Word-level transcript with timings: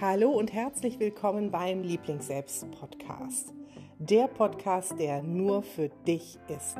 Hallo 0.00 0.30
und 0.30 0.52
herzlich 0.52 0.98
willkommen 0.98 1.52
beim 1.52 1.84
Lieblingsselbst-Podcast. 1.84 3.52
Der 3.98 4.28
Podcast, 4.28 4.98
der 4.98 5.22
nur 5.22 5.62
für 5.62 5.88
dich 6.06 6.38
ist, 6.48 6.76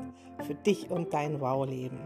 für 0.46 0.54
dich 0.54 0.90
und 0.90 1.12
dein 1.14 1.40
Wow-Leben. 1.40 1.98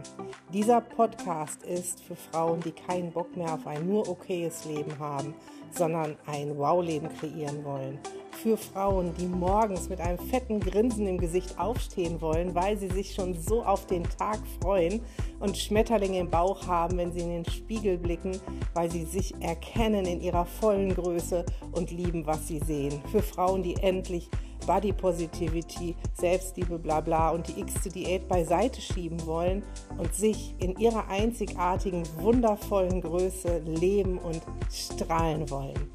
Dieser 0.53 0.81
Podcast 0.81 1.63
ist 1.63 2.03
für 2.03 2.17
Frauen, 2.17 2.61
die 2.61 2.73
keinen 2.73 3.13
Bock 3.13 3.37
mehr 3.37 3.55
auf 3.55 3.67
ein 3.67 3.87
nur 3.87 4.09
okayes 4.09 4.65
Leben 4.65 4.99
haben, 4.99 5.35
sondern 5.71 6.17
ein 6.27 6.57
Wow-Leben 6.57 7.09
kreieren 7.09 7.65
wollen 7.65 7.99
für 8.39 8.57
Frauen, 8.57 9.13
die 9.19 9.27
morgens 9.27 9.89
mit 9.89 10.01
einem 10.01 10.19
fetten 10.19 10.61
Grinsen 10.61 11.07
im 11.07 11.19
Gesicht 11.19 11.59
aufstehen 11.59 12.21
wollen, 12.21 12.55
weil 12.55 12.79
sie 12.79 12.89
sich 12.89 13.15
schon 13.15 13.35
so 13.35 13.65
auf 13.65 13.87
den 13.87 14.05
Tag 14.05 14.39
freuen 14.63 15.01
und 15.41 15.59
Schmetterlinge 15.59 16.21
im 16.21 16.31
Bauch 16.31 16.67
haben, 16.67 16.99
wenn 16.99 17.13
sie 17.13 17.21
in 17.21 17.31
den 17.31 17.45
Spiegel 17.45 17.99
blicken, 17.99 18.41
weil 18.75 18.91
sie 18.91 19.05
sich 19.05 19.35
erkennen 19.41 20.07
in 20.07 20.21
ihrer 20.21 20.47
vollen 20.47 20.95
Größe 20.95 21.45
und 21.73 21.91
lieben, 21.91 22.27
was 22.27 22.47
sie 22.47 22.61
sehen. 22.61 23.03
Für 23.11 23.23
Frauen, 23.23 23.63
die 23.63 23.75
endlich 23.77 24.31
Body 24.67 24.93
Positivity, 24.93 25.97
Selbstliebe, 26.15 26.79
bla 26.79 27.01
bla 27.01 27.31
und 27.31 27.49
die 27.49 27.61
x-te 27.61 27.89
Diät 27.89 28.29
beiseite 28.29 28.81
schieben 28.81 29.25
wollen 29.27 29.63
und 29.97 30.15
sich 30.15 30.55
in 30.59 30.77
ihrer 30.79 31.09
einzigartigen, 31.09 32.03
wundervollen 32.19 33.01
Größe 33.01 33.59
leben 33.59 34.19
und 34.19 34.43
strahlen 34.71 35.49
wollen. 35.51 35.91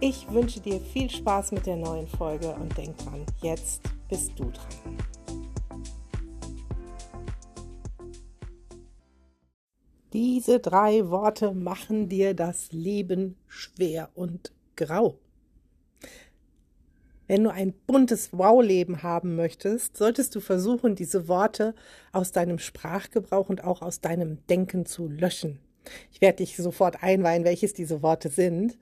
Ich 0.00 0.30
wünsche 0.30 0.60
dir 0.60 0.80
viel 0.80 1.10
Spaß 1.10 1.52
mit 1.52 1.66
der 1.66 1.76
neuen 1.76 2.08
Folge 2.08 2.54
und 2.54 2.76
denk 2.76 2.96
dran, 2.98 3.24
jetzt 3.42 3.82
bist 4.08 4.32
du 4.38 4.44
dran. 4.50 4.96
Diese 10.12 10.58
drei 10.58 11.08
Worte 11.08 11.52
machen 11.52 12.08
dir 12.08 12.34
das 12.34 12.72
Leben 12.72 13.36
schwer 13.46 14.08
und 14.14 14.52
grau. 14.74 15.18
Wenn 17.30 17.44
du 17.44 17.50
ein 17.50 17.72
buntes 17.86 18.32
Wow-Leben 18.32 19.04
haben 19.04 19.36
möchtest, 19.36 19.96
solltest 19.96 20.34
du 20.34 20.40
versuchen, 20.40 20.96
diese 20.96 21.28
Worte 21.28 21.76
aus 22.10 22.32
deinem 22.32 22.58
Sprachgebrauch 22.58 23.48
und 23.48 23.62
auch 23.62 23.82
aus 23.82 24.00
deinem 24.00 24.44
Denken 24.48 24.84
zu 24.84 25.06
löschen. 25.06 25.60
Ich 26.10 26.20
werde 26.20 26.38
dich 26.38 26.56
sofort 26.56 27.04
einweihen, 27.04 27.44
welches 27.44 27.72
diese 27.72 28.02
Worte 28.02 28.30
sind. 28.30 28.78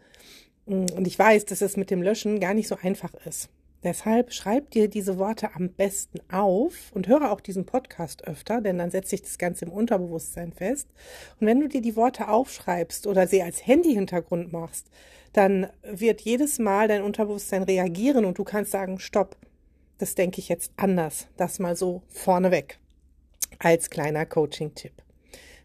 Und 0.64 1.06
ich 1.06 1.18
weiß, 1.18 1.44
dass 1.44 1.60
es 1.60 1.76
mit 1.76 1.90
dem 1.90 2.00
Löschen 2.00 2.40
gar 2.40 2.54
nicht 2.54 2.68
so 2.68 2.78
einfach 2.80 3.12
ist. 3.26 3.50
Deshalb 3.84 4.32
schreib 4.32 4.70
dir 4.70 4.88
diese 4.88 5.18
Worte 5.18 5.54
am 5.54 5.70
besten 5.70 6.18
auf 6.32 6.90
und 6.92 7.06
höre 7.06 7.30
auch 7.30 7.40
diesen 7.40 7.64
Podcast 7.64 8.26
öfter, 8.26 8.60
denn 8.60 8.78
dann 8.78 8.90
setzt 8.90 9.10
sich 9.10 9.22
das 9.22 9.38
Ganze 9.38 9.66
im 9.66 9.72
Unterbewusstsein 9.72 10.52
fest. 10.52 10.88
Und 11.40 11.46
wenn 11.46 11.60
du 11.60 11.68
dir 11.68 11.80
die 11.80 11.94
Worte 11.94 12.28
aufschreibst 12.28 13.06
oder 13.06 13.28
sie 13.28 13.42
als 13.42 13.64
Handy-Hintergrund 13.66 14.52
machst, 14.52 14.90
dann 15.32 15.68
wird 15.84 16.22
jedes 16.22 16.58
Mal 16.58 16.88
dein 16.88 17.02
Unterbewusstsein 17.02 17.62
reagieren 17.62 18.24
und 18.24 18.38
du 18.38 18.44
kannst 18.44 18.72
sagen, 18.72 18.98
stopp, 18.98 19.36
das 19.98 20.16
denke 20.16 20.40
ich 20.40 20.48
jetzt 20.48 20.72
anders. 20.76 21.28
Das 21.36 21.60
mal 21.60 21.76
so 21.76 22.02
vorneweg 22.08 22.78
als 23.60 23.90
kleiner 23.90 24.26
Coaching-Tipp. 24.26 24.92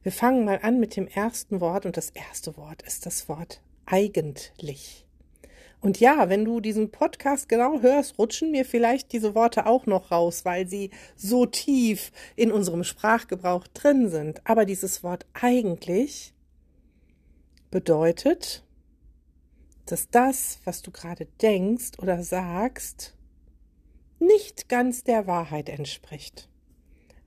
Wir 0.03 0.11
fangen 0.11 0.45
mal 0.45 0.59
an 0.61 0.79
mit 0.79 0.95
dem 0.95 1.07
ersten 1.07 1.61
Wort 1.61 1.85
und 1.85 1.97
das 1.97 2.09
erste 2.09 2.57
Wort 2.57 2.81
ist 2.81 3.05
das 3.05 3.29
Wort 3.29 3.61
eigentlich. 3.85 5.02
Und 5.83 5.99
ja, 5.99 6.29
wenn 6.29 6.45
du 6.45 6.61
diesen 6.61 6.91
Podcast 6.91 7.49
genau 7.49 7.81
hörst, 7.81 8.17
rutschen 8.17 8.51
mir 8.51 8.63
vielleicht 8.63 9.11
diese 9.11 9.35
Worte 9.35 9.65
auch 9.65 9.85
noch 9.85 10.11
raus, 10.11 10.45
weil 10.45 10.65
sie 10.65 10.91
so 11.17 11.45
tief 11.45 12.13
in 12.37 12.53
unserem 12.53 12.85
Sprachgebrauch 12.85 13.67
drin 13.67 14.07
sind. 14.07 14.39
Aber 14.47 14.63
dieses 14.63 15.03
Wort 15.03 15.25
eigentlich 15.33 16.33
bedeutet, 17.69 18.63
dass 19.85 20.09
das, 20.09 20.61
was 20.63 20.83
du 20.83 20.91
gerade 20.91 21.27
denkst 21.41 21.99
oder 22.01 22.23
sagst, 22.23 23.17
nicht 24.19 24.69
ganz 24.69 25.03
der 25.03 25.27
Wahrheit 25.27 25.67
entspricht. 25.67 26.47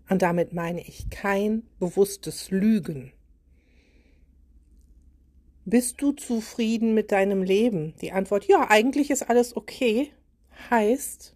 Und 0.09 0.23
damit 0.23 0.55
meine 0.55 0.81
ich 0.81 1.11
kein 1.11 1.65
bewusstes 1.79 2.51
Lügen. 2.51 3.13
Bist 5.69 6.01
du 6.01 6.13
zufrieden 6.13 6.95
mit 6.95 7.11
deinem 7.11 7.43
Leben? 7.43 7.97
Die 8.01 8.13
Antwort, 8.13 8.45
ja, 8.45 8.71
eigentlich 8.71 9.11
ist 9.11 9.29
alles 9.29 9.57
okay, 9.57 10.13
heißt, 10.71 11.35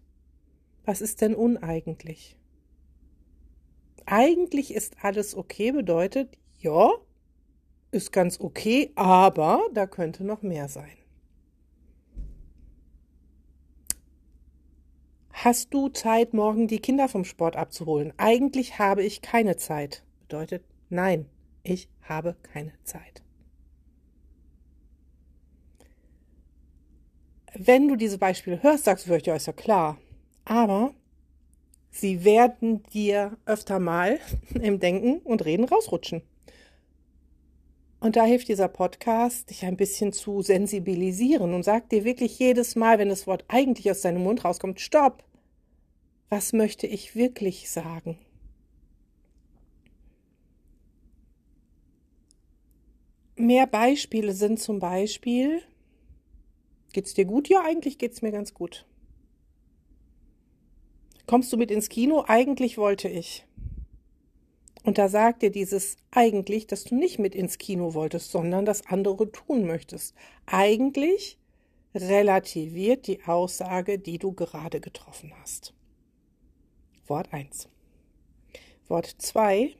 was 0.85 1.01
ist 1.01 1.19
denn 1.19 1.35
uneigentlich? 1.35 2.37
Eigentlich 4.05 4.73
ist 4.73 4.95
alles 5.03 5.35
okay 5.35 5.73
bedeutet, 5.73 6.37
ja, 6.59 6.91
ist 7.91 8.13
ganz 8.13 8.39
okay, 8.39 8.93
aber 8.95 9.67
da 9.73 9.85
könnte 9.85 10.23
noch 10.23 10.43
mehr 10.43 10.69
sein. 10.69 10.95
Hast 15.33 15.73
du 15.73 15.89
Zeit, 15.89 16.33
morgen 16.33 16.69
die 16.69 16.79
Kinder 16.79 17.09
vom 17.09 17.25
Sport 17.25 17.57
abzuholen? 17.57 18.13
Eigentlich 18.15 18.79
habe 18.79 19.03
ich 19.03 19.21
keine 19.21 19.57
Zeit. 19.57 20.05
Bedeutet, 20.21 20.63
nein, 20.87 21.25
ich 21.63 21.89
habe 22.01 22.37
keine 22.43 22.71
Zeit. 22.85 23.23
Wenn 27.53 27.87
du 27.87 27.95
diese 27.95 28.17
Beispiele 28.17 28.61
hörst, 28.63 28.85
sagst 28.85 29.05
du 29.05 29.09
vielleicht, 29.09 29.27
ja, 29.27 29.35
ist 29.35 29.47
ja 29.47 29.53
klar. 29.53 29.97
Aber 30.45 30.93
sie 31.89 32.23
werden 32.23 32.83
dir 32.93 33.37
öfter 33.45 33.79
mal 33.79 34.19
im 34.61 34.79
Denken 34.79 35.19
und 35.19 35.45
Reden 35.45 35.65
rausrutschen. 35.65 36.21
Und 37.99 38.15
da 38.15 38.25
hilft 38.25 38.47
dieser 38.47 38.67
Podcast, 38.67 39.51
dich 39.51 39.63
ein 39.63 39.77
bisschen 39.77 40.11
zu 40.11 40.41
sensibilisieren 40.41 41.53
und 41.53 41.63
sagt 41.63 41.91
dir 41.91 42.03
wirklich 42.03 42.39
jedes 42.39 42.75
Mal, 42.75 42.97
wenn 42.97 43.09
das 43.09 43.27
Wort 43.27 43.45
eigentlich 43.47 43.91
aus 43.91 44.01
deinem 44.01 44.23
Mund 44.23 44.43
rauskommt, 44.43 44.81
stopp. 44.81 45.23
Was 46.29 46.51
möchte 46.51 46.87
ich 46.87 47.15
wirklich 47.15 47.69
sagen? 47.69 48.17
Mehr 53.35 53.67
Beispiele 53.67 54.33
sind 54.33 54.59
zum 54.59 54.79
Beispiel, 54.79 55.61
Geht's 56.93 57.13
dir 57.13 57.25
gut? 57.25 57.47
Ja, 57.49 57.63
eigentlich 57.63 57.97
geht's 57.97 58.21
mir 58.21 58.31
ganz 58.31 58.53
gut. 58.53 58.85
Kommst 61.25 61.53
du 61.53 61.57
mit 61.57 61.71
ins 61.71 61.89
Kino? 61.89 62.25
Eigentlich 62.27 62.77
wollte 62.77 63.07
ich. 63.07 63.45
Und 64.83 64.97
da 64.97 65.07
sagt 65.07 65.43
dir 65.43 65.51
dieses 65.51 65.97
eigentlich, 66.09 66.67
dass 66.67 66.83
du 66.83 66.95
nicht 66.95 67.19
mit 67.19 67.35
ins 67.35 67.57
Kino 67.57 67.93
wolltest, 67.93 68.31
sondern 68.31 68.65
das 68.65 68.87
andere 68.87 69.31
tun 69.31 69.65
möchtest. 69.65 70.15
Eigentlich 70.45 71.37
relativiert 71.93 73.07
die 73.07 73.23
Aussage, 73.23 73.99
die 73.99 74.17
du 74.17 74.33
gerade 74.33 74.79
getroffen 74.79 75.33
hast. 75.39 75.73
Wort 77.07 77.31
1. 77.31 77.69
Wort 78.87 79.15
2 79.17 79.75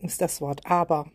ist 0.00 0.20
das 0.20 0.40
Wort 0.40 0.66
aber. 0.66 1.10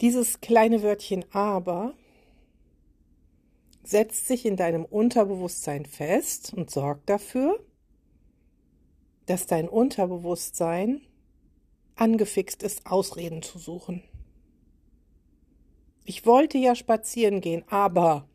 Dieses 0.00 0.40
kleine 0.40 0.82
Wörtchen 0.82 1.24
aber 1.32 1.94
setzt 3.82 4.26
sich 4.26 4.46
in 4.46 4.56
deinem 4.56 4.84
Unterbewusstsein 4.84 5.84
fest 5.84 6.54
und 6.54 6.70
sorgt 6.70 7.10
dafür, 7.10 7.62
dass 9.26 9.46
dein 9.46 9.68
Unterbewusstsein 9.68 11.02
angefixt 11.96 12.62
ist, 12.62 12.86
Ausreden 12.86 13.42
zu 13.42 13.58
suchen. 13.58 14.02
Ich 16.04 16.24
wollte 16.24 16.56
ja 16.56 16.74
spazieren 16.74 17.40
gehen, 17.40 17.62
aber 17.68 18.26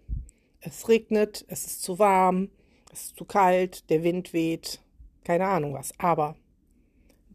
es 0.60 0.88
regnet, 0.88 1.46
es 1.48 1.66
ist 1.66 1.82
zu 1.82 1.98
warm, 1.98 2.50
es 2.94 3.08
ist 3.08 3.18
zu 3.18 3.26
kalt, 3.26 3.90
der 3.90 4.04
Wind 4.04 4.34
weht, 4.34 4.82
keine 5.24 5.48
Ahnung 5.48 5.74
was. 5.74 5.98
Aber 5.98 6.36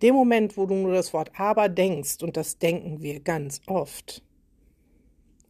dem 0.02 0.14
Moment, 0.14 0.56
wo 0.56 0.66
du 0.66 0.74
nur 0.74 0.92
das 0.92 1.12
Wort 1.12 1.30
aber 1.38 1.68
denkst, 1.68 2.22
und 2.22 2.36
das 2.36 2.58
denken 2.58 3.02
wir 3.02 3.20
ganz 3.20 3.60
oft, 3.66 4.22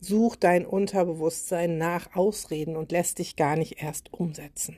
sucht 0.01 0.45
dein 0.45 0.67
Unterbewusstsein 0.67 1.79
nach 1.79 2.15
Ausreden 2.17 2.77
und 2.77 2.91
lässt 2.91 3.19
dich 3.19 3.37
gar 3.37 3.57
nicht 3.57 3.83
erst 3.83 4.13
umsetzen. 4.13 4.77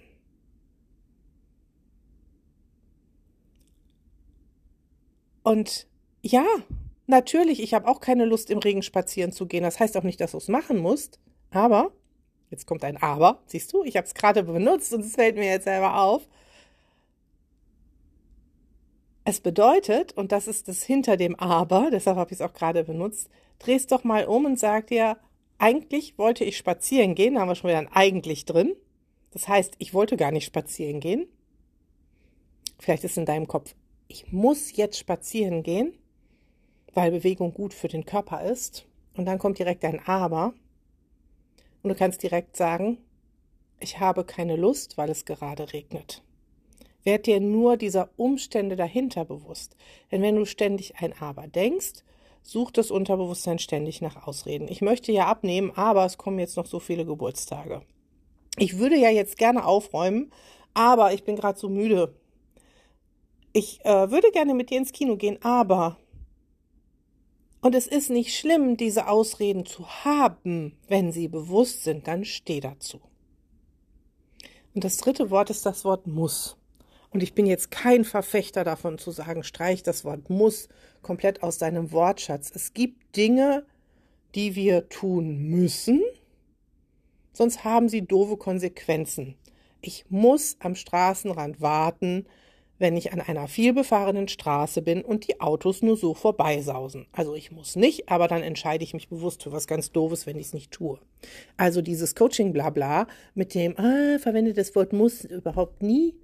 Und 5.43 5.89
ja, 6.23 6.45
natürlich, 7.07 7.63
ich 7.63 7.75
habe 7.75 7.89
auch 7.89 8.01
keine 8.01 8.25
Lust, 8.25 8.51
im 8.51 8.59
Regen 8.59 8.83
spazieren 8.83 9.33
zu 9.33 9.47
gehen. 9.47 9.63
Das 9.63 9.81
heißt 9.81 9.97
auch 9.97 10.03
nicht, 10.03 10.21
dass 10.21 10.33
du 10.33 10.39
es 10.39 10.49
machen 10.49 10.79
musst. 10.79 11.19
Aber, 11.51 11.93
jetzt 12.51 12.67
kommt 12.67 12.85
ein 12.85 12.97
Aber, 12.97 13.43
siehst 13.47 13.73
du, 13.73 13.83
ich 13.85 13.97
habe 13.97 14.07
es 14.07 14.15
gerade 14.15 14.45
benutzt 14.45 14.93
und 14.93 15.01
es 15.01 15.15
fällt 15.15 15.37
mir 15.37 15.47
jetzt 15.51 15.65
selber 15.65 16.01
auf. 16.01 16.29
Es 19.25 19.41
bedeutet, 19.41 20.13
und 20.17 20.33
das 20.33 20.49
ist 20.49 20.67
das 20.69 20.83
hinter 20.83 21.17
dem 21.17 21.37
Aber, 21.37 21.91
deshalb 21.93 22.17
habe 22.17 22.31
ich 22.33 22.41
es 22.41 22.43
auch 22.43 22.55
gerade 22.55 22.85
benutzt, 22.85 23.31
drehst 23.61 23.93
doch 23.93 24.03
mal 24.03 24.25
um 24.25 24.45
und 24.47 24.59
sag 24.59 24.89
dir, 24.89 25.17
eigentlich 25.59 26.19
wollte 26.19 26.45
ich 26.45 26.57
spazieren 26.57 27.15
gehen, 27.15 27.35
da 27.35 27.41
haben 27.41 27.49
wir 27.49 27.55
schon 27.55 27.71
wieder 27.71 27.79
ein 27.79 27.93
eigentlich 27.93 28.45
drin. 28.47 28.75
Das 29.31 29.47
heißt, 29.47 29.75
ich 29.79 29.95
wollte 29.95 30.17
gar 30.17 30.33
nicht 30.33 30.45
spazieren 30.45 30.99
gehen. 30.99 31.27
Vielleicht 32.81 33.05
ist 33.05 33.17
in 33.17 33.27
deinem 33.27 33.47
Kopf, 33.47 33.75
ich 34.09 34.33
muss 34.33 34.77
jetzt 34.77 34.99
spazieren 34.99 35.63
gehen, 35.63 35.97
weil 36.93 37.13
Bewegung 37.13 37.55
gut 37.55 37.75
für 37.75 37.89
den 37.89 38.05
Körper 38.05 38.43
ist. 38.43 38.87
Und 39.15 39.27
dann 39.27 39.39
kommt 39.39 39.59
direkt 39.59 39.85
ein 39.85 40.01
Aber. 40.05 40.53
Und 41.83 41.91
du 41.91 41.95
kannst 41.95 42.23
direkt 42.23 42.57
sagen, 42.57 42.99
ich 43.79 44.01
habe 44.01 44.25
keine 44.25 44.57
Lust, 44.57 44.99
weil 44.99 45.11
es 45.11 45.25
gerade 45.25 45.73
regnet. 45.73 46.23
Werd 47.05 47.27
dir 47.27 47.41
nur 47.41 47.77
dieser 47.77 48.11
Umstände 48.17 48.77
dahinter 48.77 49.25
bewusst. 49.25 49.77
Denn 50.11 50.23
wenn 50.23 50.37
du 50.37 50.45
ständig 50.45 50.97
ein 51.01 51.15
Aber 51.21 51.47
denkst, 51.49 52.05
sucht 52.43 52.79
das 52.79 52.91
Unterbewusstsein 52.91 53.59
ständig 53.59 54.01
nach 54.01 54.27
Ausreden. 54.27 54.69
Ich 54.69 54.81
möchte 54.81 55.13
ja 55.13 55.27
abnehmen, 55.27 55.73
aber 55.75 56.05
es 56.05 56.19
kommen 56.19 56.39
jetzt 56.39 56.57
noch 56.57 56.67
so 56.67 56.81
viele 56.81 57.05
Geburtstage. 57.05 57.83
Ich 58.59 58.79
würde 58.79 58.97
ja 58.97 59.11
jetzt 59.11 59.39
gerne 59.39 59.65
aufräumen, 59.65 60.31
aber 60.75 61.13
ich 61.13 61.25
bin 61.25 61.37
gerade 61.37 61.59
so 61.59 61.69
müde. 61.69 62.15
Ich 63.53 63.85
äh, 63.85 64.11
würde 64.11 64.31
gerne 64.31 64.55
mit 64.55 64.71
dir 64.71 64.79
ins 64.79 64.93
Kino 64.93 65.17
gehen, 65.17 65.39
aber. 65.43 65.99
Und 67.61 67.75
es 67.75 67.87
ist 67.87 68.11
nicht 68.11 68.37
schlimm, 68.37 68.77
diese 68.77 69.09
Ausreden 69.09 69.67
zu 69.67 69.87
haben, 70.05 70.77
wenn 70.89 71.13
sie 71.13 71.29
bewusst 71.29 71.85
sind, 71.85 72.09
dann 72.09 72.25
steh 72.25 72.61
dazu. 72.61 73.01
Und 74.75 74.85
das 74.85 74.97
dritte 74.97 75.31
Wort 75.31 75.51
ist 75.51 75.65
das 75.65 75.85
Wort 75.85 76.07
muss. 76.07 76.57
Und 77.13 77.23
ich 77.23 77.35
bin 77.35 77.47
jetzt 77.47 77.71
kein 77.71 78.05
Verfechter 78.05 78.65
davon 78.65 78.99
zu 78.99 79.11
sagen, 79.11 79.45
streich 79.45 79.83
das 79.83 80.05
Wort 80.05 80.31
muss 80.31 80.69
komplett 81.03 81.43
aus 81.43 81.59
deinem 81.59 81.93
Wortschatz. 81.93 82.51
Es 82.55 82.73
gibt 82.73 83.17
Dinge, 83.17 83.67
die 84.35 84.55
wir 84.55 84.89
tun 84.89 85.37
müssen, 85.37 86.01
sonst 87.35 87.65
haben 87.65 87.91
sie 87.91 88.03
doofe 88.03 88.39
Konsequenzen. 88.39 89.37
Ich 89.83 90.07
muss 90.09 90.57
am 90.61 90.75
Straßenrand 90.75 91.61
warten, 91.61 92.27
wenn 92.79 92.97
ich 92.97 93.13
an 93.13 93.21
einer 93.21 93.47
vielbefahrenen 93.47 94.27
Straße 94.27 94.81
bin 94.81 95.05
und 95.05 95.29
die 95.29 95.41
Autos 95.41 95.83
nur 95.83 95.97
so 95.97 96.15
vorbeisausen. 96.15 97.07
Also 97.13 97.35
ich 97.35 97.53
muss 97.53 97.77
nicht, 97.77 98.09
aber 98.09 98.27
dann 98.27 98.43
entscheide 98.43 98.83
ich 98.83 98.95
mich 98.95 99.09
bewusst 99.09 99.43
für 99.43 99.53
was 99.53 99.67
ganz 99.67 99.93
Doofes, 99.93 100.27
wenn 100.27 100.39
ich 100.39 100.47
es 100.47 100.55
nicht 100.55 100.73
tue. 100.73 100.99
Also 101.57 101.83
dieses 101.83 102.15
Coaching-Blabla 102.15 103.07
mit 103.35 103.55
dem, 103.55 103.79
ah, 103.79 104.19
verwende 104.19 104.53
das 104.53 104.75
Wort 104.75 104.93
muss 104.93 105.25
überhaupt 105.25 105.83
nie, 105.83 106.17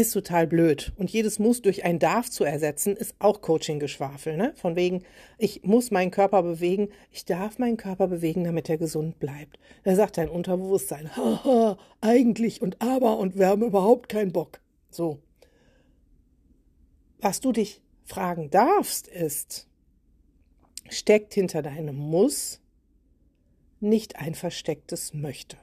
ist 0.00 0.12
total 0.12 0.46
blöd. 0.46 0.92
Und 0.96 1.10
jedes 1.10 1.38
Muss 1.38 1.62
durch 1.62 1.84
ein 1.84 1.98
Darf 1.98 2.30
zu 2.30 2.44
ersetzen, 2.44 2.96
ist 2.96 3.14
auch 3.18 3.40
Coaching-Geschwafel. 3.40 4.36
Ne? 4.36 4.52
Von 4.56 4.76
wegen, 4.76 5.02
ich 5.38 5.62
muss 5.64 5.90
meinen 5.90 6.10
Körper 6.10 6.42
bewegen, 6.42 6.88
ich 7.10 7.24
darf 7.24 7.58
meinen 7.58 7.76
Körper 7.76 8.06
bewegen, 8.06 8.44
damit 8.44 8.68
er 8.68 8.78
gesund 8.78 9.18
bleibt. 9.18 9.58
Da 9.84 9.94
sagt 9.94 10.16
dein 10.16 10.28
Unterbewusstsein, 10.28 11.16
haha, 11.16 11.78
eigentlich 12.00 12.62
und 12.62 12.80
aber 12.80 13.18
und 13.18 13.36
wir 13.38 13.48
haben 13.48 13.62
überhaupt 13.62 14.08
keinen 14.08 14.32
Bock. 14.32 14.60
So. 14.90 15.18
Was 17.20 17.40
du 17.40 17.52
dich 17.52 17.82
fragen 18.04 18.50
darfst, 18.50 19.08
ist, 19.08 19.66
steckt 20.88 21.34
hinter 21.34 21.62
deinem 21.62 21.96
Muss 21.96 22.60
nicht 23.80 24.16
ein 24.16 24.34
verstecktes 24.34 25.12
Möchte. 25.12 25.56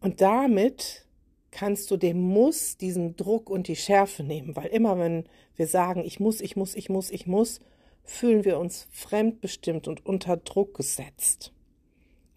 Und 0.00 0.20
damit 0.20 1.06
kannst 1.52 1.90
du 1.90 1.96
dem 1.96 2.18
Muss 2.18 2.76
diesen 2.76 3.14
Druck 3.14 3.48
und 3.48 3.68
die 3.68 3.76
Schärfe 3.76 4.24
nehmen, 4.24 4.56
weil 4.56 4.66
immer 4.66 4.98
wenn 4.98 5.24
wir 5.54 5.68
sagen, 5.68 6.02
ich 6.04 6.18
muss, 6.18 6.40
ich 6.40 6.56
muss, 6.56 6.74
ich 6.74 6.88
muss, 6.88 7.10
ich 7.10 7.26
muss, 7.26 7.60
fühlen 8.02 8.44
wir 8.44 8.58
uns 8.58 8.88
fremdbestimmt 8.90 9.86
und 9.86 10.04
unter 10.04 10.36
Druck 10.38 10.74
gesetzt. 10.74 11.52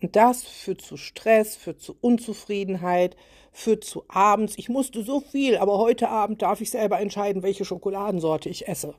Und 0.02 0.16
das 0.16 0.44
führt 0.44 0.82
zu 0.82 0.98
Stress, 0.98 1.56
führt 1.56 1.82
zu 1.82 1.96
Unzufriedenheit, 2.00 3.16
führt 3.52 3.86
zu 3.86 4.04
abends, 4.10 4.58
ich 4.58 4.70
musste 4.70 5.02
so 5.04 5.22
viel, 5.22 5.58
aber 5.58 5.80
heute 5.80 6.10
Abend 6.10 6.42
darf 6.42 6.60
ich 6.60 6.70
selber 6.70 7.00
entscheiden, 7.00 7.42
welche 7.42 7.66
Schokoladensorte 7.66 8.50
ich 8.50 8.68
esse. 8.68 8.96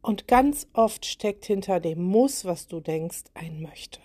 Und 0.00 0.28
ganz 0.28 0.66
oft 0.72 1.04
steckt 1.04 1.44
hinter 1.44 1.78
dem 1.78 2.02
Muss, 2.02 2.44
was 2.46 2.68
du 2.68 2.80
denkst, 2.80 3.24
ein 3.34 3.60
Möchte. 3.60 4.00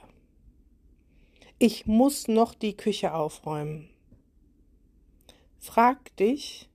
Ich 1.63 1.85
muss 1.85 2.27
noch 2.27 2.55
die 2.55 2.75
Küche 2.75 3.13
aufräumen. 3.13 3.87
Frag 5.59 6.15
dich, 6.15 6.71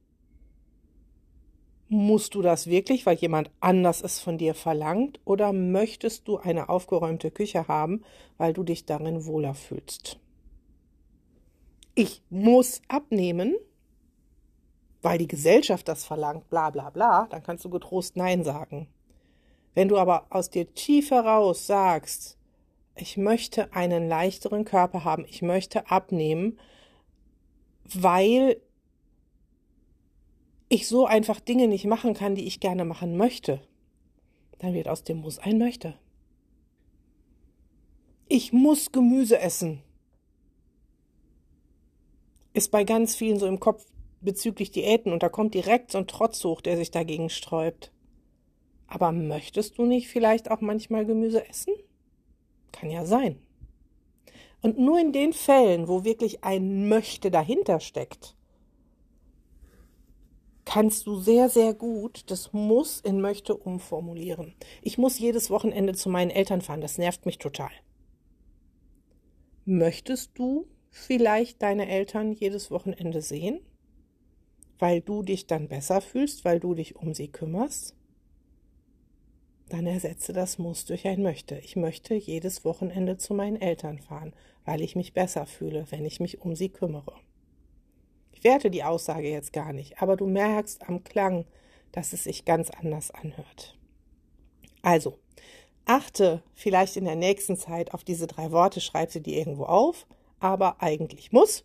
musst 1.89 2.37
du 2.37 2.41
das 2.41 2.69
wirklich, 2.69 3.05
weil 3.05 3.17
jemand 3.17 3.51
anders 3.59 4.01
es 4.01 4.21
von 4.21 4.39
dir 4.39 4.55
verlangt, 4.55 5.19
oder 5.25 5.53
möchtest 5.53 6.29
du 6.29 6.37
eine 6.37 6.69
aufgeräumte 6.69 7.33
Küche 7.33 7.67
haben, 7.67 8.05
weil 8.37 8.53
du 8.53 8.63
dich 8.63 8.87
darin 8.87 9.25
wohler 9.25 9.55
fühlst? 9.55 10.21
Ich 11.97 12.23
muss 12.31 12.81
abnehmen, 12.87 13.57
weil 15.03 15.19
die 15.19 15.27
Gesellschaft 15.27 15.89
das 15.89 16.05
verlangt, 16.05 16.49
bla 16.49 16.71
bla 16.71 16.91
bla, 16.91 17.27
dann 17.29 17.43
kannst 17.43 17.65
du 17.65 17.71
getrost 17.71 18.17
Nein 18.17 18.45
sagen. 18.45 18.87
Wenn 19.75 19.89
du 19.89 19.99
aber 19.99 20.29
aus 20.31 20.49
dir 20.49 20.73
tief 20.75 21.11
heraus 21.11 21.67
sagst, 21.67 22.36
ich 22.97 23.17
möchte 23.17 23.73
einen 23.73 24.09
leichteren 24.09 24.65
Körper 24.65 25.05
haben, 25.05 25.25
ich 25.29 25.43
möchte 25.43 25.91
abnehmen, 25.91 26.59
weil 27.85 28.61
ich 30.69 30.89
so 30.89 31.07
einfach 31.07 31.39
Dinge 31.41 31.69
nicht 31.69 31.85
machen 31.85 32.15
kann, 32.15 32.35
die 32.35 32.47
ich 32.47 32.61
gerne 32.61 32.85
machen 32.85 33.17
möchte, 33.17 33.61
dann 34.59 34.75
wird 34.75 34.89
aus 34.89 35.05
dem 35.05 35.19
Muss 35.19 35.39
ein 35.39 35.59
Möchte. 35.59 35.95
Ich 38.29 38.53
muss 38.53 38.91
Gemüse 38.91 39.39
essen. 39.39 39.83
Ist 42.55 42.73
bei 42.73 42.83
ganz 42.85 43.15
vielen 43.15 43.39
so 43.39 43.47
im 43.47 43.61
Kopf 43.61 43.85
bezüglich 44.21 44.73
Diäten 44.73 45.13
und 45.13 45.23
da 45.23 45.29
kommt 45.29 45.55
direkt 45.55 45.93
so 45.93 45.99
ein 45.99 46.09
Trotz 46.09 46.43
hoch, 46.43 46.61
der 46.61 46.77
sich 46.77 46.91
dagegen 46.91 47.31
sträubt. 47.31 47.93
Aber 48.89 49.13
möchtest 49.13 49.79
du 49.79 49.85
nicht 49.85 50.09
vielleicht 50.09 50.51
auch 50.51 50.61
manchmal 50.61 51.07
Gemüse 51.07 51.47
essen? 51.49 51.75
Kann 52.79 52.91
ja 52.91 53.07
sein. 53.07 53.39
Und 54.61 54.79
nur 54.79 55.01
in 55.01 55.13
den 55.13 55.33
Fällen, 55.33 55.89
wo 55.89 56.05
wirklich 56.05 56.45
ein 56.45 56.89
Möchte 56.89 57.31
dahinter 57.31 57.81
steckt, 57.81 58.37
kannst 60.65 61.07
du 61.07 61.17
sehr, 61.17 61.49
sehr 61.49 61.73
gut 61.73 62.31
das 62.31 62.53
Muss 62.53 63.01
in 63.01 63.21
Möchte 63.21 63.57
umformulieren. 63.57 64.55
Ich 64.83 64.99
muss 64.99 65.19
jedes 65.19 65.49
Wochenende 65.51 65.95
zu 65.95 66.11
meinen 66.11 66.31
Eltern 66.31 66.61
fahren, 66.61 66.81
das 66.81 66.99
nervt 66.99 67.25
mich 67.25 67.39
total. 67.39 67.71
Möchtest 69.65 70.33
du 70.35 70.67
vielleicht 70.91 71.63
deine 71.63 71.89
Eltern 71.89 72.33
jedes 72.33 72.71
Wochenende 72.71 73.23
sehen? 73.23 73.61
Weil 74.79 75.01
du 75.01 75.23
dich 75.23 75.47
dann 75.47 75.69
besser 75.69 76.01
fühlst, 76.01 76.45
weil 76.45 76.61
du 76.61 76.75
dich 76.75 76.97
um 76.97 77.15
sie 77.15 77.29
kümmerst? 77.29 77.97
Dann 79.69 79.87
ersetze 79.87 80.33
das 80.33 80.59
Muss 80.59 80.85
durch 80.85 81.07
ein 81.07 81.23
Möchte. 81.23 81.57
Ich 81.59 81.75
möchte 81.75 82.15
jedes 82.15 82.65
Wochenende 82.65 83.17
zu 83.17 83.35
meinen 83.35 83.61
Eltern 83.61 83.99
fahren, 83.99 84.33
weil 84.65 84.81
ich 84.81 84.95
mich 84.95 85.13
besser 85.13 85.47
fühle, 85.47 85.87
wenn 85.91 86.05
ich 86.05 86.21
mich 86.21 86.41
um 86.41 86.55
sie 86.55 86.69
kümmere. 86.69 87.15
Ich 88.33 88.45
werte 88.45 88.71
die 88.71 88.85
Aussage 88.85 89.29
jetzt 89.29 89.53
gar 89.53 89.73
nicht, 89.73 90.01
aber 90.01 90.17
du 90.17 90.27
merkst 90.27 90.89
am 90.89 91.03
Klang, 91.03 91.47
dass 91.91 92.13
es 92.13 92.25
sich 92.25 92.45
ganz 92.45 92.71
anders 92.71 93.11
anhört. 93.11 93.77
Also, 94.83 95.19
achte 95.85 96.43
vielleicht 96.55 96.97
in 96.97 97.07
der 97.07 97.17
nächsten 97.17 97.57
Zeit 97.57 97.93
auf 97.95 98.05
diese 98.05 98.27
drei 98.27 98.53
Worte, 98.53 98.81
schreib 98.81 99.11
sie 99.11 99.23
dir 99.23 99.39
irgendwo 99.39 99.65
auf, 99.65 100.07
aber 100.39 100.81
eigentlich 100.81 101.33
muss. 101.33 101.65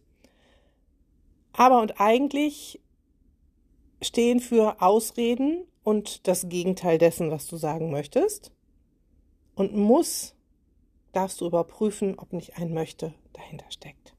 Aber 1.54 1.82
und 1.82 2.00
eigentlich 2.00 2.80
stehen 4.02 4.40
für 4.40 4.82
Ausreden 4.82 5.66
und 5.84 6.28
das 6.28 6.50
Gegenteil 6.50 6.98
dessen, 6.98 7.32
was 7.32 7.48
du 7.48 7.58
sagen 7.58 7.92
möchtest. 7.92 8.52
Und 9.56 9.76
muss 9.76 10.36
darfst 11.12 11.42
du 11.42 11.48
überprüfen, 11.48 12.18
ob 12.18 12.34
nicht 12.34 12.58
ein 12.58 12.74
möchte 12.74 13.14
dahinter 13.34 13.70
steckt. 13.70 14.16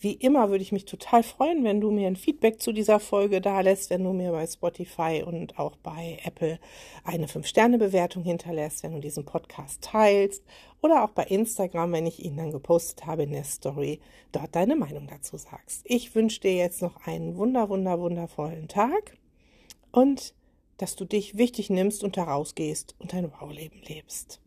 Wie 0.00 0.12
immer 0.12 0.50
würde 0.50 0.62
ich 0.62 0.70
mich 0.70 0.84
total 0.84 1.24
freuen, 1.24 1.64
wenn 1.64 1.80
du 1.80 1.90
mir 1.90 2.06
ein 2.06 2.14
Feedback 2.14 2.62
zu 2.62 2.72
dieser 2.72 3.00
Folge 3.00 3.40
da 3.40 3.62
lässt, 3.62 3.90
wenn 3.90 4.04
du 4.04 4.12
mir 4.12 4.30
bei 4.30 4.46
Spotify 4.46 5.24
und 5.26 5.58
auch 5.58 5.74
bei 5.74 6.20
Apple 6.22 6.60
eine 7.02 7.26
5-Sterne-Bewertung 7.26 8.22
hinterlässt, 8.22 8.84
wenn 8.84 8.92
du 8.92 9.00
diesen 9.00 9.24
Podcast 9.24 9.82
teilst 9.82 10.44
oder 10.82 11.02
auch 11.02 11.10
bei 11.10 11.24
Instagram, 11.24 11.90
wenn 11.90 12.06
ich 12.06 12.24
ihn 12.24 12.36
dann 12.36 12.52
gepostet 12.52 13.06
habe 13.06 13.24
in 13.24 13.32
der 13.32 13.42
Story, 13.42 13.98
dort 14.30 14.54
deine 14.54 14.76
Meinung 14.76 15.08
dazu 15.08 15.36
sagst. 15.36 15.82
Ich 15.84 16.14
wünsche 16.14 16.42
dir 16.42 16.54
jetzt 16.54 16.80
noch 16.80 17.04
einen 17.04 17.36
wunder, 17.36 17.68
wunder, 17.68 17.98
wundervollen 17.98 18.68
Tag 18.68 19.18
und 19.90 20.32
dass 20.78 20.96
du 20.96 21.04
dich 21.04 21.36
wichtig 21.36 21.70
nimmst 21.70 22.02
und 22.02 22.16
herausgehst 22.16 22.96
und 22.98 23.12
dein 23.12 23.30
Wow-Leben 23.30 23.82
lebst. 23.82 24.40